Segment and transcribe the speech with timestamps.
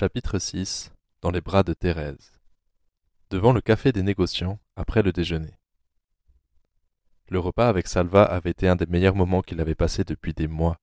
[0.00, 2.32] Chapitre 6 Dans les bras de Thérèse
[3.28, 5.58] Devant le café des négociants, après le déjeuner.
[7.28, 10.48] Le repas avec Salva avait été un des meilleurs moments qu'il avait passé depuis des
[10.48, 10.80] mois.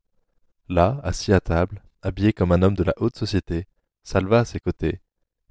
[0.69, 3.65] Là, assis à table, habillé comme un homme de la haute société,
[4.03, 5.01] Salva à ses côtés,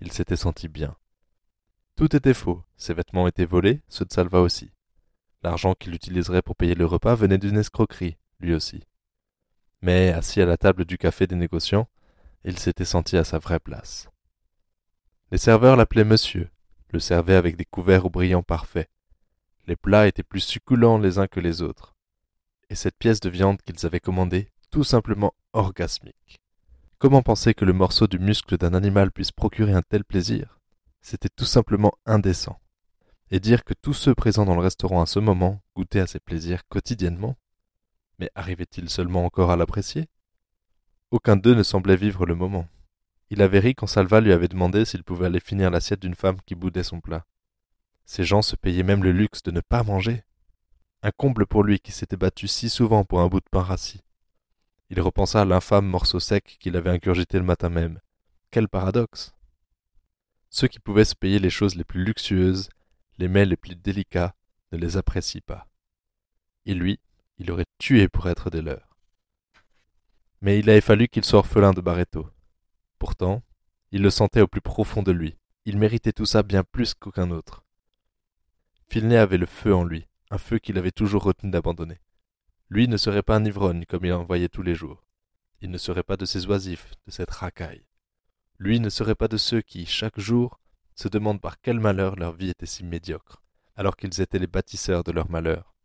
[0.01, 0.97] il s'était senti bien.
[1.97, 4.71] Tout était faux, ses vêtements étaient volés, ceux de Salva aussi.
[5.43, 8.85] L'argent qu'il utiliserait pour payer le repas venait d'une escroquerie, lui aussi.
[9.83, 11.89] Mais, assis à la table du café des négociants,
[12.47, 14.09] il s'était senti à sa vraie place.
[15.33, 16.49] Les serveurs l'appelaient monsieur,
[16.91, 18.89] le servaient avec des couverts aux brillants parfaits.
[19.67, 21.97] Les plats étaient plus succulents les uns que les autres.
[22.71, 26.41] Et cette pièce de viande qu'ils avaient commandée, tout simplement orgasmique.
[26.99, 30.61] Comment penser que le morceau du muscle d'un animal puisse procurer un tel plaisir?
[31.01, 32.61] C'était tout simplement indécent.
[33.33, 36.21] Et dire que tous ceux présents dans le restaurant à ce moment goûtaient à ces
[36.21, 37.37] plaisirs quotidiennement?
[38.21, 40.09] Mais arrivait-il seulement encore à l'apprécier?
[41.13, 42.69] Aucun d'eux ne semblait vivre le moment.
[43.31, 46.41] Il avait ri quand Salva lui avait demandé s'il pouvait aller finir l'assiette d'une femme
[46.47, 47.25] qui boudait son plat.
[48.05, 50.25] Ces gens se payaient même le luxe de ne pas manger.
[51.03, 54.03] Un comble pour lui qui s'était battu si souvent pour un bout de pain rassis.
[54.91, 58.01] Il repensa à l'infâme morceau sec qu'il avait ingurgité le matin même.
[58.51, 59.33] Quel paradoxe
[60.51, 62.69] Ceux qui pouvaient se payer les choses les plus luxueuses,
[63.19, 64.35] les mets les plus délicats,
[64.73, 65.69] ne les apprécient pas.
[66.65, 66.99] Et lui,
[67.39, 68.96] il aurait tué pour être des leurs.
[70.41, 72.29] Mais il avait fallu qu'il soit orphelin de Barreto.
[72.99, 73.43] Pourtant,
[73.93, 75.37] il le sentait au plus profond de lui.
[75.65, 77.65] Il méritait tout ça bien plus qu'aucun autre.
[78.89, 82.01] Filney avait le feu en lui, un feu qu'il avait toujours retenu d'abandonner.
[82.69, 85.05] Lui ne serait pas un ivrogne comme il en voyait tous les jours.
[85.61, 87.87] Il ne serait pas de ces oisifs, de cette racaille.
[88.59, 90.61] Lui ne serait pas de ceux qui, chaque jour,
[90.95, 93.43] se demandent par quel malheur leur vie était si médiocre,
[93.77, 95.76] alors qu'ils étaient les bâtisseurs de leur malheur.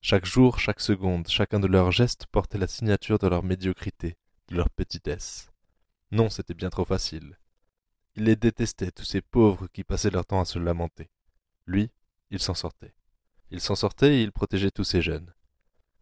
[0.00, 4.16] Chaque jour, chaque seconde, chacun de leurs gestes portait la signature de leur médiocrité,
[4.48, 5.50] de leur petitesse.
[6.12, 7.36] Non, c'était bien trop facile.
[8.14, 11.10] Il les détestait, tous ces pauvres qui passaient leur temps à se lamenter.
[11.66, 11.90] Lui,
[12.30, 12.94] il s'en sortait.
[13.50, 15.34] Il s'en sortait et il protégeait tous ces jeunes.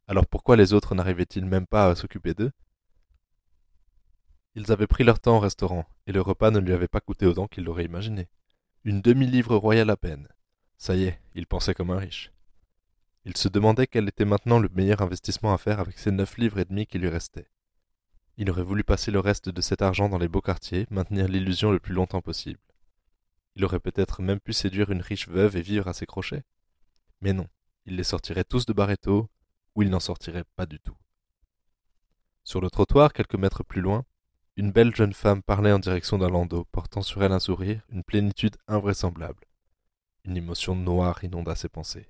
[0.08, 2.52] Alors pourquoi les autres n'arrivaient-ils même pas à s'occuper d'eux?
[4.54, 7.26] Ils avaient pris leur temps au restaurant, et le repas ne lui avait pas coûté
[7.26, 8.28] autant qu'il l'aurait imaginé.
[8.84, 10.28] Une demi-livre royale à peine.
[10.78, 12.30] Ça y est, il pensait comme un riche.
[13.28, 16.60] Il se demandait quel était maintenant le meilleur investissement à faire avec ces neuf livres
[16.60, 17.50] et demi qui lui restaient.
[18.36, 21.72] Il aurait voulu passer le reste de cet argent dans les beaux quartiers, maintenir l'illusion
[21.72, 22.60] le plus longtemps possible.
[23.56, 26.44] Il aurait peut-être même pu séduire une riche veuve et vivre à ses crochets.
[27.20, 27.48] Mais non,
[27.84, 29.28] il les sortirait tous de Barreto,
[29.74, 30.96] ou il n'en sortirait pas du tout.
[32.44, 34.04] Sur le trottoir, quelques mètres plus loin,
[34.54, 38.04] une belle jeune femme parlait en direction d'un landau, portant sur elle un sourire, une
[38.04, 39.48] plénitude invraisemblable.
[40.24, 42.06] Une émotion noire inonda ses pensées.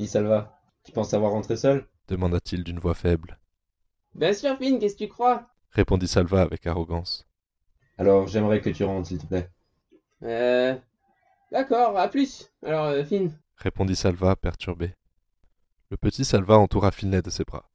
[0.00, 1.86] Dis Salva, tu penses avoir rentré seul?
[2.08, 3.38] demanda-t-il d'une voix faible.
[4.14, 5.46] Bien sûr, Finn, qu'est-ce que tu crois?
[5.72, 7.28] répondit Salva avec arrogance.
[7.98, 9.50] Alors j'aimerais que tu rentres, s'il te plaît.
[10.22, 10.74] Euh.
[11.52, 12.50] D'accord, à plus.
[12.64, 13.30] Alors, euh, Finn.
[13.56, 14.94] répondit Salva, perturbé.
[15.90, 17.68] Le petit Salva entoura Finlay de ses bras.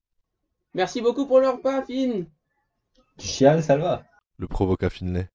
[0.74, 2.26] Merci beaucoup pour le repas, Finn.
[3.20, 4.04] Tu chiales, Salva?
[4.38, 5.30] Le provoqua Finlay.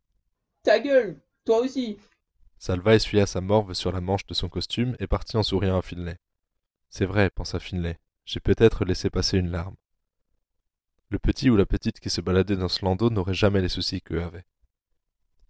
[0.64, 2.00] Ta gueule, toi aussi.
[2.58, 5.82] Salva essuya sa morve sur la manche de son costume et partit en souriant à
[5.82, 6.16] Finlay.
[6.90, 9.76] C'est vrai, pensa Finlay, j'ai peut-être laissé passer une larme.
[11.08, 14.02] Le petit ou la petite qui se baladait dans ce landau n'aurait jamais les soucis
[14.02, 14.44] qu'eux avaient.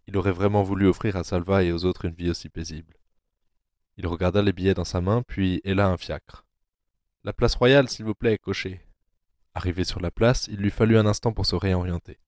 [0.07, 2.95] Il aurait vraiment voulu offrir à Salva et aux autres une vie aussi paisible.
[3.97, 6.47] Il regarda les billets dans sa main, puis héla un fiacre.
[7.25, 8.87] La place royale, s'il vous plaît, cocher.
[9.55, 12.19] Arrivé sur la place, il lui fallut un instant pour se réorienter.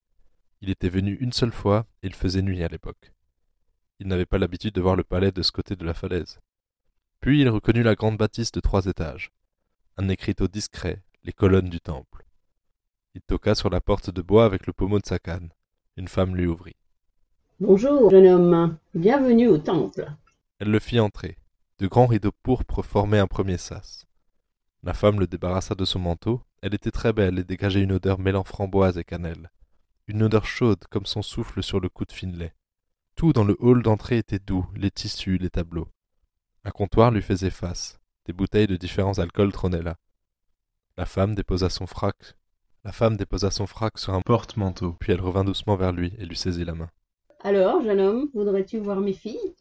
[0.61, 3.13] Il était venu une seule fois, et il faisait nuit à l'époque.
[3.99, 6.41] Il n'avait pas l'habitude de voir le palais de ce côté de la falaise.
[7.23, 9.31] Puis il reconnut la grande bâtisse de trois étages,
[9.97, 12.27] un écriteau discret, les colonnes du temple.
[13.15, 15.51] Il toqua sur la porte de bois avec le pommeau de sa canne.
[15.97, 16.75] Une femme lui ouvrit.
[17.61, 18.77] Bonjour, jeune homme.
[18.93, 20.11] Bienvenue au temple.
[20.59, 21.39] Elle le fit entrer.
[21.79, 24.05] De grands rideaux pourpres formaient un premier sas.
[24.83, 26.43] La femme le débarrassa de son manteau.
[26.61, 29.53] Elle était très belle et dégageait une odeur mêlant framboise et cannelle.
[30.09, 32.53] Une odeur chaude comme son souffle sur le cou de Finlay.
[33.15, 35.87] Tout dans le hall d'entrée était doux, les tissus, les tableaux.
[36.65, 38.01] Un comptoir lui faisait face.
[38.27, 39.97] Des bouteilles de différents alcools trônaient là.
[40.97, 42.37] La femme déposa son frac
[42.85, 46.27] la femme déposa son frac sur un porte-manteau, puis elle revint doucement vers lui et
[46.27, 46.91] lui saisit la main.
[47.45, 49.55] Alors, jeune homme, voudrais-tu voir mes filles?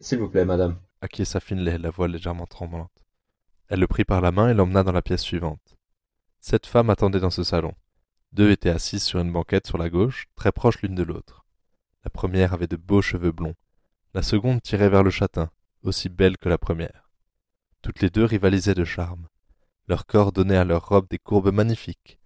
[0.00, 0.78] S'il vous plaît, madame.
[1.02, 3.04] Acquiesça Finlay, la voix légèrement tremblante.
[3.68, 5.76] Elle le prit par la main et l'emmena dans la pièce suivante.
[6.40, 7.74] Sept femmes attendaient dans ce salon.
[8.32, 11.44] Deux étaient assises sur une banquette sur la gauche, très proches l'une de l'autre.
[12.02, 13.54] La première avait de beaux cheveux blonds.
[14.14, 15.50] La seconde tirait vers le châtain,
[15.84, 17.10] aussi belle que la première.
[17.82, 19.28] Toutes les deux rivalisaient de charme.
[19.86, 22.18] Leur corps donnait à leurs robes des courbes magnifiques.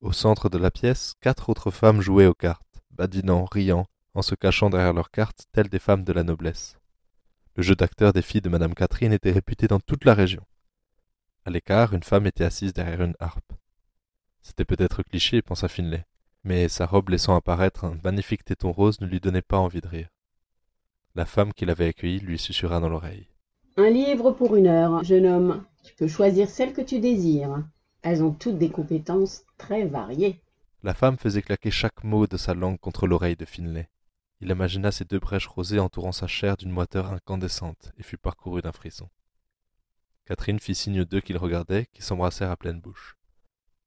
[0.00, 4.34] Au centre de la pièce, quatre autres femmes jouaient aux cartes, badinant, riant, en se
[4.34, 6.76] cachant derrière leurs cartes, telles des femmes de la noblesse.
[7.54, 10.44] Le jeu d'acteur des filles de Madame Catherine était réputé dans toute la région.
[11.44, 13.52] À l'écart, une femme était assise derrière une harpe.
[14.42, 16.04] C'était peut-être cliché, pensa Finlay,
[16.44, 19.88] mais sa robe laissant apparaître un magnifique téton rose ne lui donnait pas envie de
[19.88, 20.08] rire.
[21.16, 23.26] La femme qui l'avait accueilli lui susurra dans l'oreille.
[23.78, 25.64] Un livre pour une heure, jeune homme.
[25.82, 27.66] Tu peux choisir celle que tu désires.
[28.02, 30.42] Elles ont toutes des compétences très variées.
[30.82, 33.88] La femme faisait claquer chaque mot de sa langue contre l'oreille de Finlay.
[34.42, 38.60] Il imagina ces deux brèches rosées entourant sa chair d'une moiteur incandescente et fut parcouru
[38.60, 39.08] d'un frisson.
[40.26, 43.16] Catherine fit signe d'eux qu'il regardait, qui s'embrassèrent à pleine bouche.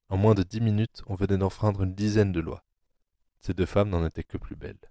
[0.08, 2.64] En moins de dix minutes, on venait d'enfreindre une dizaine de lois.
[3.38, 4.90] Ces deux femmes n'en étaient que plus belles.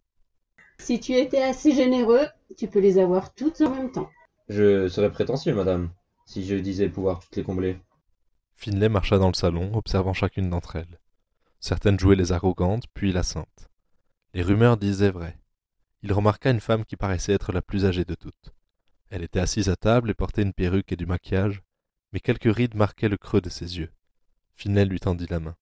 [0.79, 2.25] Si tu étais assez généreux,
[2.57, 4.09] tu peux les avoir toutes en même temps.
[4.47, 5.89] Je serais prétentieux, madame,
[6.25, 7.77] si je disais pouvoir toutes les combler.
[8.55, 10.99] Finlay marcha dans le salon, observant chacune d'entre elles.
[11.59, 13.69] Certaines jouaient les arrogantes, puis la sainte.
[14.33, 15.37] Les rumeurs disaient vrai.
[16.01, 18.53] Il remarqua une femme qui paraissait être la plus âgée de toutes.
[19.09, 21.61] Elle était assise à table et portait une perruque et du maquillage,
[22.13, 23.91] mais quelques rides marquaient le creux de ses yeux.
[24.55, 25.55] Finlay lui tendit la main.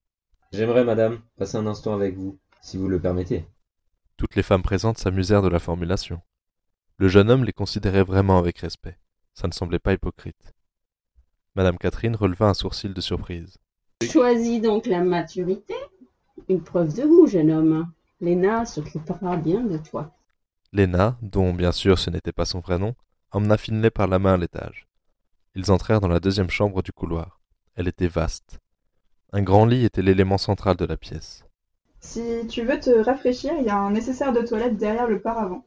[0.54, 3.46] J'aimerais, madame, passer un instant avec vous, si vous le permettez.
[4.18, 6.22] Toutes les femmes présentes s'amusèrent de la formulation.
[6.98, 8.98] Le jeune homme les considérait vraiment avec respect.
[9.36, 10.54] Ça ne semblait pas hypocrite.
[11.54, 13.58] Madame Catherine releva un sourcil de surprise.
[14.04, 15.75] Choisis donc la maturité.
[16.50, 17.92] Une preuve de goût, jeune homme.
[18.19, 20.16] Léna s'occupera bien de toi.
[20.74, 22.96] Léna, dont bien sûr ce n'était pas son vrai nom,
[23.31, 24.88] emmena Finlay par la main à l'étage.
[25.54, 27.40] Ils entrèrent dans la deuxième chambre du couloir.
[27.75, 28.60] Elle était vaste.
[29.31, 31.47] Un grand lit était l'élément central de la pièce.
[32.00, 35.64] Si tu veux te rafraîchir, il y a un nécessaire de toilette derrière le paravent.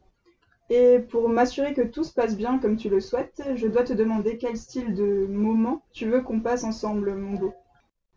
[0.69, 3.93] Et pour m'assurer que tout se passe bien comme tu le souhaites, je dois te
[3.93, 7.53] demander quel style de moment tu veux qu'on passe ensemble, mon beau.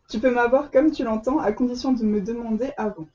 [0.09, 3.07] Tu peux m'avoir comme tu l'entends, à condition de me demander avant.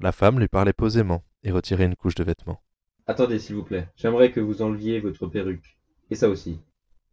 [0.00, 2.60] La femme lui parlait posément et retirait une couche de vêtements.
[3.06, 3.88] Attendez, s'il vous plaît.
[3.96, 5.76] J'aimerais que vous enleviez votre perruque.
[6.10, 6.60] Et ça aussi.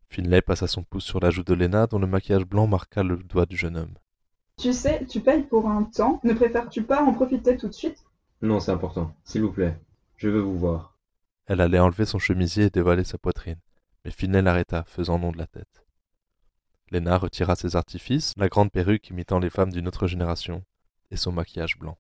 [0.10, 3.18] Finlay passa son pouce sur la joue de Léna dont le maquillage blanc marqua le
[3.18, 3.94] doigt du jeune homme.
[4.60, 6.20] Tu sais, tu payes pour un temps.
[6.24, 8.04] Ne préfères-tu pas en profiter tout de suite?
[8.42, 9.16] Non, c'est important.
[9.24, 9.80] S'il vous plaît.
[10.16, 10.98] Je veux vous voir.
[11.46, 13.60] Elle allait enlever son chemisier et dévoiler sa poitrine,
[14.04, 15.86] mais Finlay l'arrêta, faisant nom de la tête.
[16.90, 20.64] Léna retira ses artifices, la grande perruque imitant les femmes d'une autre génération,
[21.12, 21.98] et son maquillage blanc.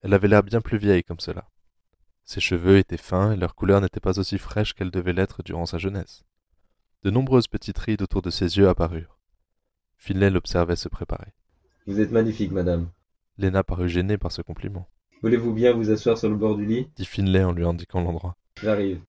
[0.00, 1.48] Elle avait l'air bien plus vieille comme cela.
[2.24, 5.66] Ses cheveux étaient fins et leur couleur n'était pas aussi fraîche qu'elle devait l'être durant
[5.66, 6.24] sa jeunesse.
[7.02, 9.18] De nombreuses petites rides autour de ses yeux apparurent.
[9.96, 11.34] Finlay l'observait se préparer.
[11.88, 12.90] Vous êtes magnifique, madame.
[13.38, 14.86] Léna parut gênée par ce compliment.
[15.22, 16.90] Voulez-vous bien vous asseoir sur le bord du lit?
[16.96, 18.36] dit Finlay en lui indiquant l'endroit.
[18.60, 19.00] J'arrive.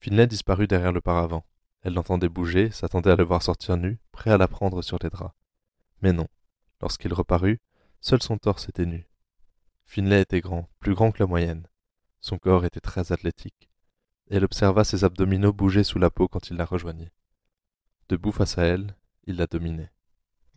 [0.00, 1.46] Finlay disparut derrière le paravent.
[1.80, 5.08] Elle l'entendait bouger, s'attendait à le voir sortir nu, prêt à la prendre sur les
[5.08, 5.34] draps.
[6.02, 6.26] Mais non.
[6.82, 7.58] Lorsqu'il reparut,
[8.02, 9.08] seul son torse était nu.
[9.86, 11.68] Finlay était grand, plus grand que la moyenne.
[12.20, 13.70] Son corps était très athlétique.
[14.28, 17.12] Et elle observa ses abdominaux bouger sous la peau quand il la rejoignit.
[18.10, 18.94] Debout face à elle,
[19.26, 19.90] il la dominait.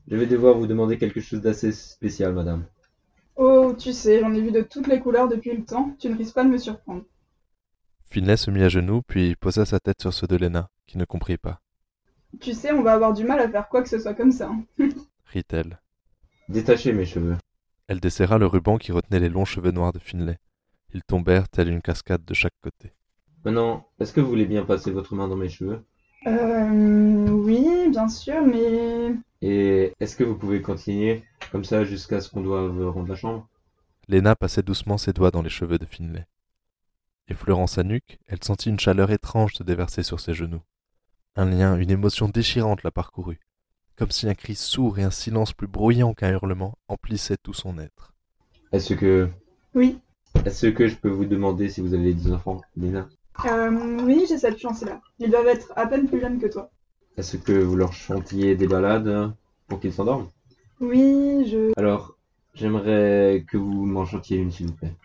[0.10, 2.66] Je vais devoir vous demander quelque chose d'assez spécial, madame.
[3.36, 5.96] Oh, tu sais, j'en ai vu de toutes les couleurs depuis le temps.
[6.00, 7.04] Tu ne risques pas de me surprendre.
[8.10, 11.06] Finlay se mit à genoux, puis posa sa tête sur ceux de Léna, qui ne
[11.06, 11.62] comprit pas.
[12.40, 14.50] Tu sais, on va avoir du mal à faire quoi que ce soit comme ça.
[14.50, 14.66] hein.
[15.26, 15.80] Rit-elle.
[16.50, 17.38] Détachez mes cheveux.
[17.88, 20.38] Elle desserra le ruban qui retenait les longs cheveux noirs de Finlay.
[20.94, 22.94] Ils tombèrent telle une cascade de chaque côté.
[23.46, 25.84] Maintenant, est-ce que vous voulez bien passer votre main dans mes cheveux?
[26.28, 27.28] Euh.
[27.30, 29.16] Oui, bien sûr, mais.
[29.42, 33.48] Et est-ce que vous pouvez continuer comme ça jusqu'à ce qu'on doive rendre la chambre?
[34.08, 36.26] Léna passait doucement ses doigts dans les cheveux de Finlay.
[37.28, 40.62] Effleurant sa nuque, elle sentit une chaleur étrange se déverser sur ses genoux.
[41.36, 43.40] Un lien, une émotion déchirante la parcourut,
[43.96, 47.80] comme si un cri sourd et un silence plus bruyant qu'un hurlement emplissaient tout son
[47.80, 48.14] être.
[48.72, 49.30] Est-ce que.
[49.74, 50.00] Oui.
[50.46, 53.08] Est-ce que je peux vous demander si vous avez des enfants, Lina
[53.46, 55.02] Euh, oui, j'ai cette chance-là.
[55.20, 56.72] Ils doivent être à peine plus jeunes que toi.
[57.18, 59.34] Est-ce que vous leur chantiez des balades
[59.68, 60.30] pour qu'ils s'endorment?
[60.80, 61.72] Oui, je.
[61.78, 62.18] Alors,
[62.54, 64.96] j'aimerais que vous m'en chantiez une, s'il vous plaît.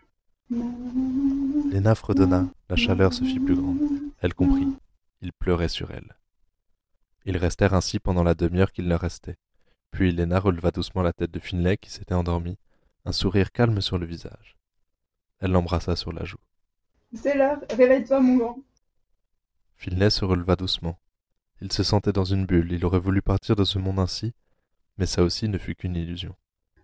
[1.71, 3.79] Léna fredonna, la chaleur se fit plus grande.
[4.21, 4.69] Elle comprit.
[5.21, 6.17] Il pleurait sur elle.
[7.27, 9.37] Ils restèrent ainsi pendant la demi-heure qu'il leur restait.
[9.91, 12.57] Puis Léna releva doucement la tête de Finlay qui s'était endormi,
[13.05, 14.57] un sourire calme sur le visage.
[15.41, 16.39] Elle l'embrassa sur la joue.
[17.15, 18.59] C'est l'heure, réveille-toi, mon grand.
[19.77, 20.99] Finlay se releva doucement.
[21.61, 24.35] Il se sentait dans une bulle, il aurait voulu partir de ce monde ainsi,
[24.99, 26.35] mais ça aussi ne fut qu'une illusion.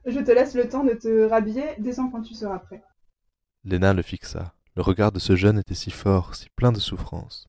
[0.06, 2.82] Je te laisse le temps de te rhabiller, descends quand tu seras prêt.
[3.64, 4.54] Léna le fixa.
[4.76, 7.46] Le regard de ce jeune était si fort, si plein de souffrance.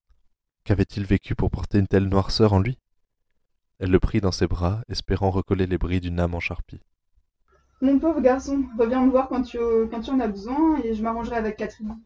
[0.63, 2.77] Qu'avait-il vécu pour porter une telle noirceur en lui?
[3.79, 6.81] Elle le prit dans ses bras, espérant recoller les bris d'une âme en charpie.
[7.81, 9.57] Mon pauvre garçon, reviens me voir quand tu,
[9.91, 11.97] quand tu en as besoin et je m'arrangerai avec Catherine.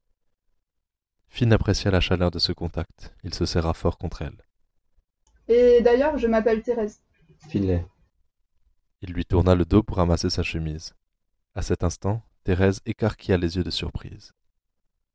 [1.30, 3.14] Finn apprécia la chaleur de ce contact.
[3.24, 4.44] Il se serra fort contre elle.
[5.48, 7.02] Et d'ailleurs, je m'appelle Thérèse.
[7.48, 7.86] Finlay.
[9.02, 10.94] Il lui tourna le dos pour ramasser sa chemise.
[11.56, 14.34] À cet instant, Thérèse écarquilla les yeux de surprise.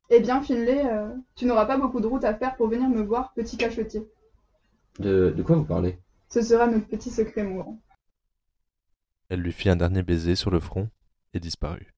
[0.09, 3.01] Eh bien, Finlay, euh, tu n'auras pas beaucoup de route à faire pour venir me
[3.01, 4.07] voir, petit cachotier.
[4.99, 5.99] De, de quoi vous parlez?
[6.29, 7.81] Ce sera notre petit secret, mon grand.
[9.29, 10.89] Elle lui fit un dernier baiser sur le front
[11.33, 11.94] et disparut.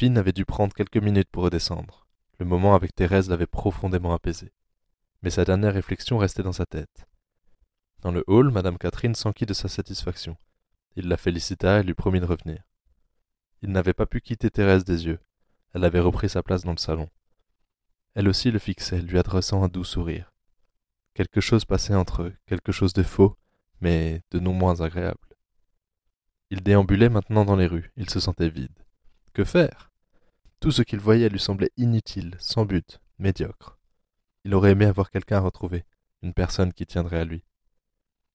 [0.00, 2.06] Avait dû prendre quelques minutes pour redescendre.
[2.38, 4.52] Le moment avec Thérèse l'avait profondément apaisé.
[5.22, 7.08] Mais sa dernière réflexion restait dans sa tête.
[8.02, 10.36] Dans le hall, Madame Catherine s'enquit de sa satisfaction.
[10.94, 12.62] Il la félicita et lui promit de revenir.
[13.60, 15.18] Il n'avait pas pu quitter Thérèse des yeux.
[15.74, 17.10] Elle avait repris sa place dans le salon.
[18.14, 20.32] Elle aussi le fixait, lui adressant un doux sourire.
[21.14, 23.36] Quelque chose passait entre eux, quelque chose de faux,
[23.80, 25.18] mais de non moins agréable.
[26.50, 28.78] Il déambulait maintenant dans les rues, il se sentait vide.
[29.34, 29.87] Que faire?
[30.60, 33.78] Tout ce qu'il voyait lui semblait inutile, sans but, médiocre.
[34.44, 35.84] Il aurait aimé avoir quelqu'un à retrouver,
[36.22, 37.44] une personne qui tiendrait à lui.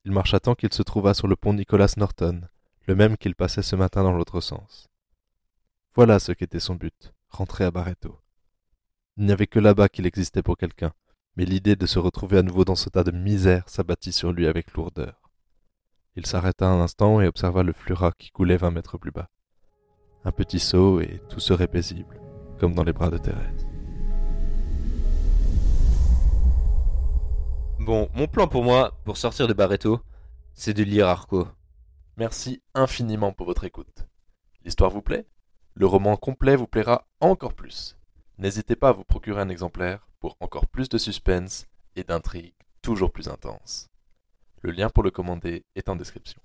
[0.06, 2.42] Il marcha tant qu'il se trouva sur le pont Nicolas Norton,
[2.88, 4.88] le même qu'il passait ce matin dans l'autre sens.
[5.96, 8.20] Voilà ce qu'était son but, rentrer à Barreto.
[9.18, 10.94] Il n'y avait que là-bas qu'il existait pour quelqu'un,
[11.36, 14.48] mais l'idée de se retrouver à nouveau dans ce tas de misère s'abattit sur lui
[14.48, 15.30] avec lourdeur.
[16.16, 19.30] Il s'arrêta un instant et observa le Flurat qui coulait vingt mètres plus bas.
[20.26, 22.20] Un petit saut et tout serait paisible,
[22.60, 23.68] comme dans les bras de Thérèse.
[27.80, 30.00] Bon, mon plan pour moi, pour sortir de Barreto,
[30.54, 31.48] c'est de lire Arco.
[32.16, 34.08] Merci infiniment pour votre écoute.
[34.64, 35.28] L'histoire vous plaît?
[35.74, 37.98] Le roman complet vous plaira encore plus.
[38.38, 41.66] N'hésitez pas à vous procurer un exemplaire pour encore plus de suspense
[41.96, 43.90] et d'intrigues toujours plus intenses.
[44.62, 46.40] Le lien pour le commander est en description.